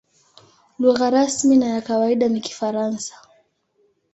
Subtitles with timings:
[0.79, 3.13] Lugha rasmi na ya kawaida ni Kifaransa.